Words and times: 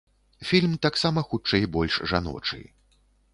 Фільм 0.51 0.71
таксама 0.85 1.23
хутчэй 1.33 1.67
больш 1.77 2.01
жаночы. 2.13 2.61